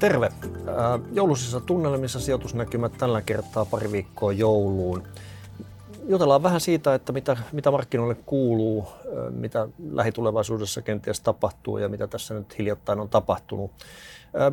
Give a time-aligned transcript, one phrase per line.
[0.00, 0.32] Terve!
[1.12, 5.02] Joulusissa tunnelmissa sijoitusnäkymät tällä kertaa pari viikkoa jouluun.
[6.08, 8.88] Jutellaan vähän siitä, että mitä, mitä markkinoille kuuluu,
[9.30, 13.70] mitä lähitulevaisuudessa kenties tapahtuu ja mitä tässä nyt hiljattain on tapahtunut.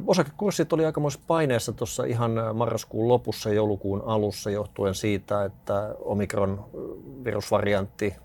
[0.08, 6.66] Osakekurssit oli aikamoisessa paineessa tuossa ihan marraskuun lopussa ja joulukuun alussa johtuen siitä, että omikron
[7.24, 8.16] virusvariantti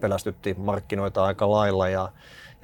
[0.00, 2.08] pelästytti markkinoita aika lailla ja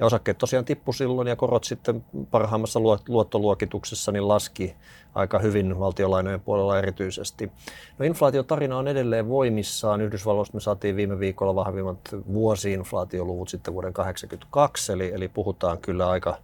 [0.01, 4.75] ja osakkeet tosiaan tippu silloin ja korot sitten parhaimmassa luottoluokituksessa niin laski
[5.15, 7.51] aika hyvin valtiolainojen puolella erityisesti.
[7.99, 10.01] No inflaatiotarina on edelleen voimissaan.
[10.01, 11.99] Yhdysvalloista me saatiin viime viikolla vahvimmat
[12.33, 16.37] vuosi-inflaatioluvut sitten vuoden 1982, eli, eli puhutaan kyllä aika,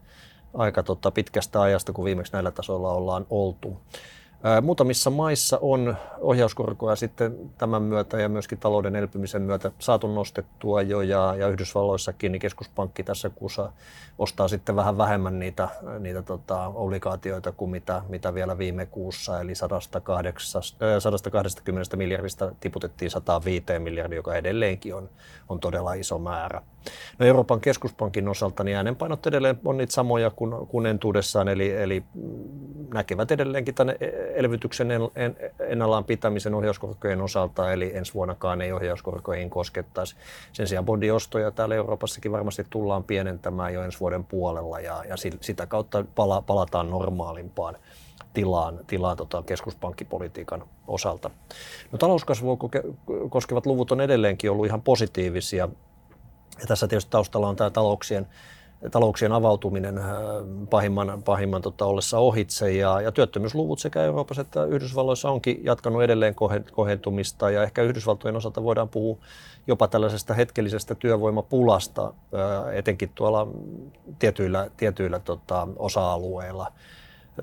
[0.54, 3.78] aika tota pitkästä ajasta, kun viimeksi näillä tasoilla ollaan oltu.
[4.62, 11.02] Muutamissa maissa on ohjauskorkoja sitten tämän myötä ja myöskin talouden elpymisen myötä saatu nostettua jo
[11.02, 13.72] ja, ja Yhdysvalloissakin niin keskuspankki tässä kuussa
[14.20, 15.70] ostaa sitten vähän vähemmän niitä,
[16.00, 20.62] niitä tota, obligaatioita kuin mitä, mitä vielä viime kuussa, eli 108,
[21.00, 25.10] 120 miljardista tiputettiin 105 miljardia, joka edelleenkin on,
[25.50, 26.62] on todella iso määrä.
[27.20, 32.04] No Euroopan keskuspankin osalta niin äänenpainot edelleen on niitä samoja kuin, kuin entuudessaan, eli, eli
[32.94, 33.98] näkevät edelleenkin tänne
[34.34, 34.88] elvytyksen
[35.60, 40.16] ennallaan pitämisen ohjauskorkojen osalta, eli ensi vuonnakaan ei ohjauskorkoihin koskettaisi.
[40.54, 45.66] Sen sijaan bondiostoja täällä Euroopassakin varmasti tullaan pienentämään jo ensi vuoden puolella, ja, ja sitä
[45.66, 47.78] kautta pala, palataan normaalimpaan
[48.34, 51.30] tilaan, tilaan tota keskuspankkipolitiikan osalta.
[51.92, 52.58] No, talouskasvua
[53.30, 55.70] koskevat luvut on edelleenkin ollut ihan positiivisia.
[56.62, 58.28] Ja tässä tietysti taustalla on tämä talouksien
[58.92, 60.06] talouksien avautuminen äh,
[60.70, 62.72] pahimman, pahimman tota, ollessa ohitse.
[62.74, 66.36] Ja, ja työttömyysluvut sekä Euroopassa että Yhdysvalloissa onkin jatkanut edelleen
[66.72, 67.50] kohentumista.
[67.50, 69.18] Ja ehkä Yhdysvaltojen osalta voidaan puhua
[69.68, 73.48] jopa tällaisesta hetkellisestä työvoimapulasta, äh, etenkin tuolla
[74.20, 76.72] tietyillä, tietyillä tota, osa-alueilla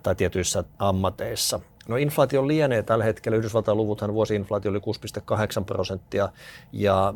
[0.02, 1.60] tai tietyissä ammateissa.
[1.88, 6.28] No inflaatio lienee tällä hetkellä, Yhdysvaltain luvuthan vuosiinflaatio oli 6,8 prosenttia
[6.72, 7.14] ja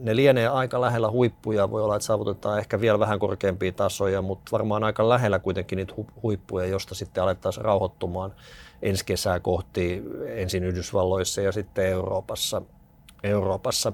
[0.00, 4.52] ne lienee aika lähellä huippuja, voi olla, että saavutetaan ehkä vielä vähän korkeampia tasoja, mutta
[4.52, 8.34] varmaan aika lähellä kuitenkin niitä huippuja, josta sitten alettaisiin rauhoittumaan
[8.82, 12.62] ensi kesää kohti ensin Yhdysvalloissa ja sitten Euroopassa.
[13.22, 13.92] Euroopassa.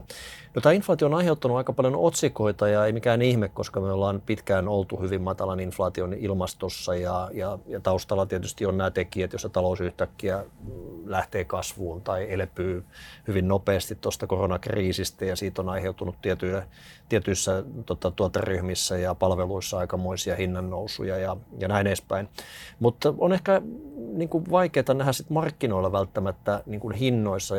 [0.54, 4.22] No, tämä inflaatio on aiheuttanut aika paljon otsikoita ja ei mikään ihme, koska me ollaan
[4.26, 9.48] pitkään oltu hyvin matalan inflaation ilmastossa ja, ja, ja taustalla tietysti on nämä tekijät, joissa
[9.48, 10.44] talous yhtäkkiä
[11.06, 12.84] lähtee kasvuun tai elpyy
[13.28, 16.62] hyvin nopeasti tuosta koronakriisistä ja siitä on aiheutunut tietyillä,
[17.08, 22.28] tietyissä tota, tuoteryhmissä ja palveluissa aikamoisia hinnannousuja ja, ja näin edespäin.
[22.80, 23.62] Mutta on ehkä
[24.12, 27.54] niin vaikeaa nähdä sit markkinoilla välttämättä niin hinnoissa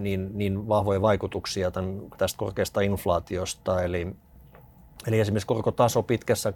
[0.00, 3.82] niin, niin vahvoja vaikutuksia tämän tästä korkeasta inflaatiosta.
[3.82, 4.16] Eli,
[5.08, 6.52] eli esimerkiksi korkotaso pitkässä,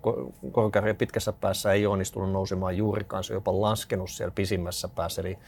[0.52, 5.38] korkeuden pitkässä päässä ei onnistunut nousemaan juurikaan, se on jopa laskenut siellä pisimmässä päässä, eli,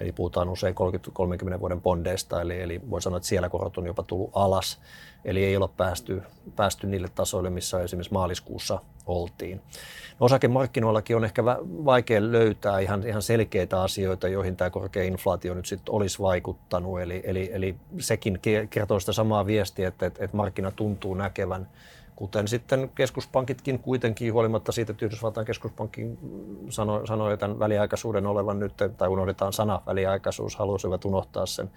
[0.00, 4.02] eli puhutaan usein 30, vuoden bondeista, eli, eli voi sanoa, että siellä korot on jopa
[4.02, 4.80] tullut alas,
[5.24, 6.22] eli ei ole päästy,
[6.56, 9.60] päästy niille tasoille, missä esimerkiksi maaliskuussa oltiin.
[10.20, 11.44] No, osakemarkkinoillakin on ehkä
[11.84, 17.00] vaikea löytää ihan, ihan selkeitä asioita, joihin tämä korkea inflaatio nyt sitten olisi vaikuttanut.
[17.00, 18.40] Eli, eli, eli sekin
[18.70, 21.68] kertoo sitä samaa viestiä, että, että, että markkina tuntuu näkevän
[22.20, 26.06] kuten sitten keskuspankitkin kuitenkin huolimatta siitä, että Yhdysvaltain keskuspankki
[26.68, 31.70] sanoi, sanoi tämän väliaikaisuuden olevan nyt, tai unohdetaan sana väliaikaisuus, halusivat unohtaa sen.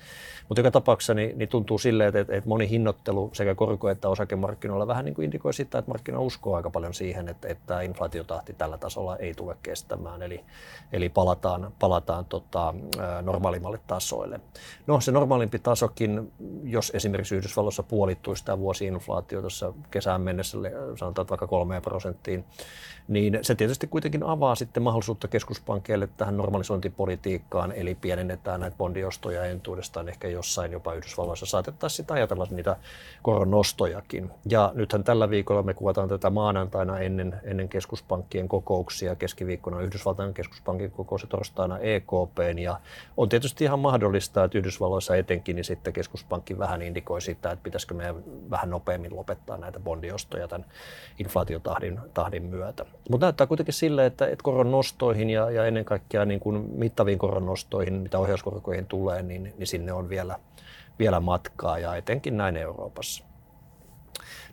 [0.49, 4.87] Mutta joka tapauksessa niin, niin tuntuu silleen, että, että moni hinnoittelu sekä korko- että osakemarkkinoilla
[4.87, 8.77] vähän niin kuin indikoi sitä, että markkina uskoo aika paljon siihen, että, että inflaatiotahti tällä
[8.77, 10.43] tasolla ei tule kestämään, eli,
[10.93, 12.73] eli palataan, palataan tota,
[13.21, 14.39] normaalimmalle tasoille.
[14.87, 16.31] No se normaalimpi tasokin,
[16.63, 20.57] jos esimerkiksi Yhdysvalloissa puolittuisi tämä vuosi-inflaatio tuossa kesään mennessä,
[20.95, 22.45] sanotaan vaikka kolmeen prosenttiin,
[23.07, 30.09] niin se tietysti kuitenkin avaa sitten mahdollisuutta keskuspankkeille tähän normalisointipolitiikkaan, eli pienennetään näitä bondiostoja entuudestaan
[30.09, 31.45] ehkä jossain jopa Yhdysvalloissa.
[31.45, 32.75] Saatettaisiin sitä ajatella niitä
[33.21, 34.31] koronnostojakin.
[34.49, 40.91] Ja nythän tällä viikolla me kuvataan tätä maanantaina ennen, ennen keskuspankkien kokouksia, keskiviikkona Yhdysvaltain keskuspankin
[40.91, 42.79] kokous ja torstaina EKPn, ja
[43.17, 47.93] on tietysti ihan mahdollista, että Yhdysvalloissa etenkin niin sitten keskuspankki vähän indikoi sitä, että pitäisikö
[47.93, 48.15] meidän
[48.49, 50.65] vähän nopeammin lopettaa näitä bondiostoja tämän
[51.19, 52.85] inflaatiotahdin tahdin myötä.
[53.09, 57.19] Mutta näyttää kuitenkin sille, että, että koron nostoihin ja, ja ennen kaikkea niin kuin mittaviin
[57.19, 60.39] koron nostoihin, mitä ohjauskorkoihin tulee, niin, niin sinne on vielä,
[60.99, 63.23] vielä matkaa ja etenkin näin Euroopassa.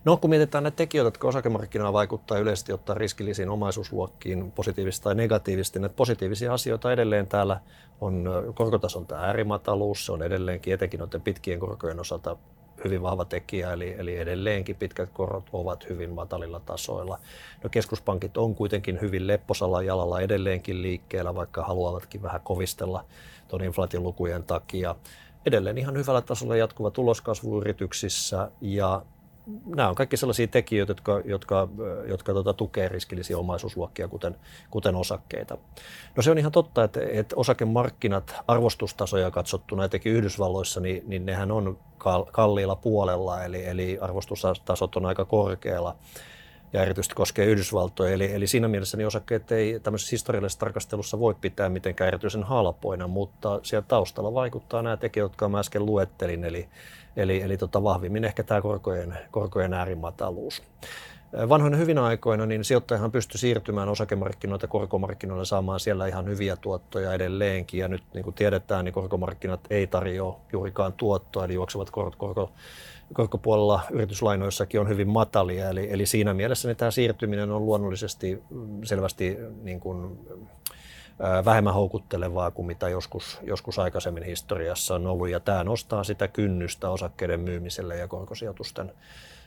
[0.05, 5.79] No kun mietitään näitä tekijöitä, jotka osakemarkkinoilla vaikuttaa yleisesti ottaa riskillisiin omaisuusluokkiin positiivisesti tai negatiivisesti,
[5.79, 7.59] näitä positiivisia asioita edelleen täällä
[8.01, 12.37] on korkotason tämä äärimataluus, se on edelleenkin etenkin noiden pitkien korkojen osalta
[12.83, 17.19] hyvin vahva tekijä, eli, eli edelleenkin pitkät korot ovat hyvin matalilla tasoilla.
[17.63, 23.05] No keskuspankit on kuitenkin hyvin lepposalla jalalla edelleenkin liikkeellä, vaikka haluavatkin vähän kovistella
[23.47, 24.95] tuon inflaatiolukujen takia.
[25.45, 29.01] Edelleen ihan hyvällä tasolla jatkuva tuloskasvu yrityksissä ja
[29.65, 31.67] nämä on kaikki sellaisia tekijöitä, jotka, jotka,
[32.07, 34.35] jotka tuota, tukee riskillisiä omaisuusluokkia, kuten,
[34.69, 35.57] kuten osakkeita.
[36.15, 41.51] No se on ihan totta, että, että osakemarkkinat arvostustasoja katsottuna, etenkin Yhdysvalloissa, niin, niin nehän
[41.51, 41.77] on
[42.31, 45.95] kalliilla puolella, eli, eli arvostustasot on aika korkealla
[46.73, 48.13] ja erityisesti koskee Yhdysvaltoja.
[48.13, 53.07] Eli, eli siinä mielessä niin osakkeet ei tämmöisessä historiallisessa tarkastelussa voi pitää mitenkään erityisen halpoina,
[53.07, 56.69] mutta siellä taustalla vaikuttaa nämä tekijät, jotka mä äsken luettelin, eli,
[57.15, 60.63] eli, eli tota vahvimmin ehkä tämä korkojen, korkojen äärimataluus.
[61.49, 67.79] Vanhoina hyvinä aikoina niin sijoittajahan pystyi siirtymään osakemarkkinoilta korkomarkkinoille saamaan siellä ihan hyviä tuottoja edelleenkin.
[67.79, 72.51] Ja nyt niin kuin tiedetään, niin korkomarkkinat ei tarjoa juurikaan tuottoa, eli juoksevat korot korko,
[73.13, 75.69] korkopuolella yrityslainoissakin on hyvin matalia.
[75.69, 80.19] Eli, eli siinä mielessä niin tämä siirtyminen on luonnollisesti mm, selvästi niin kuin,
[81.45, 85.29] vähemmän houkuttelevaa kuin mitä joskus, joskus aikaisemmin historiassa on ollut.
[85.29, 88.91] Ja tämä nostaa sitä kynnystä osakkeiden myymiselle ja korkosijoitusten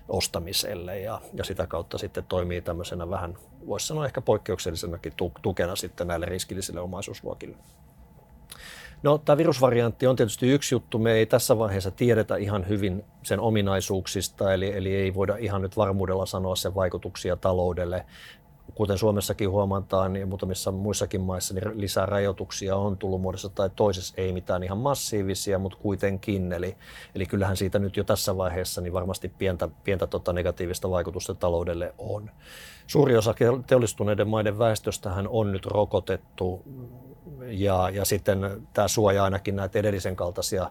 [0.08, 5.12] ostamiselle ja, ja sitä kautta sitten toimii tämmöisenä vähän, voisi sanoa ehkä poikkeuksellisenakin
[5.42, 7.56] tukena sitten näille riskillisille omaisuusluokille.
[9.02, 10.98] No, tämä virusvariantti on tietysti yksi juttu.
[10.98, 15.76] Me ei tässä vaiheessa tiedetä ihan hyvin sen ominaisuuksista, eli, eli ei voida ihan nyt
[15.76, 18.06] varmuudella sanoa sen vaikutuksia taloudelle
[18.74, 24.14] kuten Suomessakin huomataan, niin muutamissa muissakin maissa niin lisää rajoituksia on tullut muodossa tai toisessa,
[24.16, 26.52] ei mitään ihan massiivisia, mutta kuitenkin.
[26.52, 26.76] Eli,
[27.14, 31.94] eli kyllähän siitä nyt jo tässä vaiheessa niin varmasti pientä, pientä tota negatiivista vaikutusta taloudelle
[31.98, 32.30] on.
[32.86, 33.34] Suuri osa
[33.66, 36.62] teollistuneiden maiden väestöstähän on nyt rokotettu
[37.46, 40.70] ja, ja sitten tämä suoja ainakin näitä edellisen kaltaisia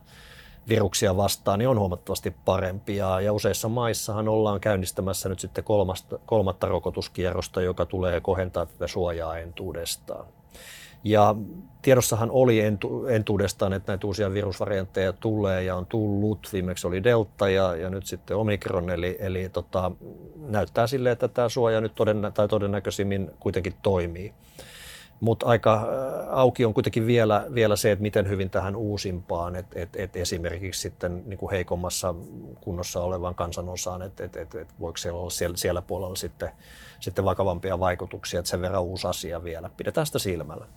[0.70, 2.96] viruksia vastaan, niin on huomattavasti parempi.
[2.96, 8.88] Ja, ja useissa maissahan ollaan käynnistämässä nyt sitten kolmasta, kolmatta rokotuskierrosta, joka tulee kohentaa tätä
[8.88, 10.26] suojaa entuudestaan.
[11.04, 11.36] Ja
[11.82, 16.50] tiedossahan oli entu, entuudestaan, että näitä uusia virusvariantteja tulee ja on tullut.
[16.54, 19.92] Viimeksi oli Delta ja, ja nyt sitten Omikron, eli, eli tota,
[20.36, 24.34] näyttää sille, että tämä suoja nyt todennä, tai todennäköisimmin kuitenkin toimii.
[25.24, 29.80] Mutta aika äh, auki on kuitenkin vielä, vielä se, että miten hyvin tähän uusimpaan, että
[29.80, 32.16] et, et esimerkiksi sitten niin kuin heikommassa
[32.62, 36.50] kunnossa olevaan kansanosaan, että et, et, et voiko siellä olla siellä, siellä puolella sitten,
[37.00, 39.70] sitten vakavampia vaikutuksia, että sen verran uusi asia vielä.
[39.78, 40.68] Pidetään sitä silmällä.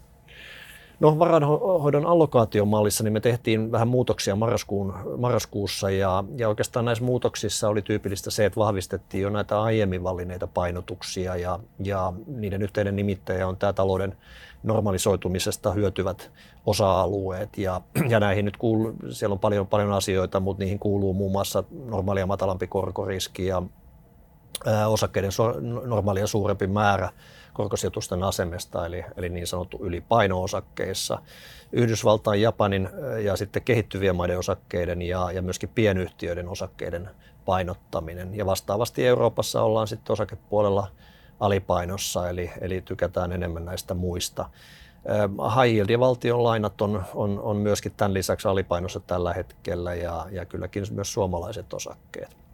[1.00, 7.68] No varainhoidon allokaatiomallissa niin me tehtiin vähän muutoksia marraskuun, marraskuussa ja, ja oikeastaan näissä muutoksissa
[7.68, 13.48] oli tyypillistä se, että vahvistettiin jo näitä aiemmin vallinneita painotuksia ja, ja niiden yhteinen nimittäjä
[13.48, 14.16] on tämä talouden
[14.62, 16.30] normalisoitumisesta hyötyvät
[16.66, 21.32] osa-alueet ja, ja näihin nyt kuuluu, siellä on paljon, paljon asioita, mutta niihin kuuluu muun
[21.32, 23.62] muassa normaalia matalampi korkoriski ja
[24.66, 25.54] ää, osakkeiden so,
[25.86, 27.10] normaalia suurempi määrä
[27.56, 31.18] korkosijoitusten asemesta, eli, eli niin sanottu ylipaino-osakkeissa.
[31.72, 32.88] Yhdysvaltain, Japanin
[33.24, 37.10] ja sitten kehittyvien maiden osakkeiden ja, ja myöskin pienyhtiöiden osakkeiden
[37.44, 38.36] painottaminen.
[38.36, 40.88] Ja vastaavasti Euroopassa ollaan sitten osakepuolella
[41.40, 44.50] alipainossa, eli, eli tykätään enemmän näistä muista.
[45.54, 50.26] High yield ja valtion lainat on, on, on myöskin tämän lisäksi alipainossa tällä hetkellä ja,
[50.30, 52.45] ja kylläkin myös suomalaiset osakkeet.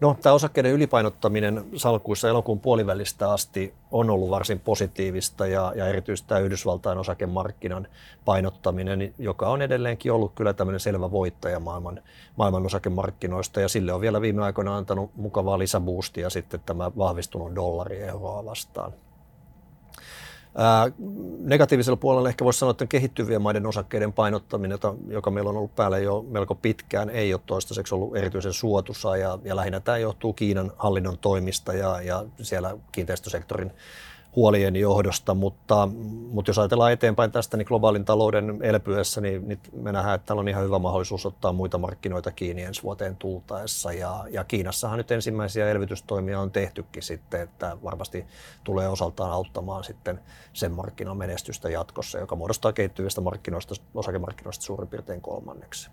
[0.00, 6.28] No, tämä osakkeiden ylipainottaminen salkuissa elokuun puolivälistä asti on ollut varsin positiivista ja, ja erityisesti
[6.28, 7.86] tämä Yhdysvaltain osakemarkkinan
[8.24, 12.02] painottaminen, joka on edelleenkin ollut kyllä tämmöinen selvä voittaja maailman,
[12.36, 18.02] maailman osakemarkkinoista ja sille on vielä viime aikoina antanut mukavaa lisäboostia sitten tämä vahvistunut dollari
[18.02, 18.92] euroa vastaan.
[21.38, 24.78] Negatiivisella puolella ehkä voisi sanoa, että kehittyvien maiden osakkeiden painottaminen,
[25.08, 29.38] joka meillä on ollut päällä jo melko pitkään, ei ole toistaiseksi ollut erityisen suotuisa ja,
[29.44, 33.72] ja lähinnä tämä johtuu Kiinan hallinnon toimista ja, ja siellä kiinteistösektorin
[34.36, 35.88] huolien johdosta, mutta,
[36.30, 40.40] mutta jos ajatellaan eteenpäin tästä, niin globaalin talouden elpyessä, niin, niin me nähdään, että täällä
[40.40, 43.92] on ihan hyvä mahdollisuus ottaa muita markkinoita kiinni ensi vuoteen tultaessa.
[43.92, 48.24] Ja, ja Kiinassahan nyt ensimmäisiä elvytystoimia on tehtykin sitten, että varmasti
[48.64, 50.20] tulee osaltaan auttamaan sitten
[50.52, 55.90] sen markkinan menestystä jatkossa, joka muodostaa kehittyvistä markkinoista, osakemarkkinoista suurin piirtein kolmanneksi.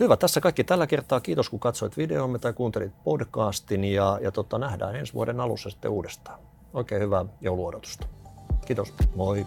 [0.00, 1.20] Hyvä, tässä kaikki tällä kertaa.
[1.20, 5.90] Kiitos kun katsoit videomme tai kuuntelit podcastin ja, ja tota, nähdään ensi vuoden alussa sitten
[5.90, 6.51] uudestaan.
[6.74, 8.06] Oikein hyvää jouluodotusta.
[8.66, 8.94] Kiitos.
[9.14, 9.46] Moi.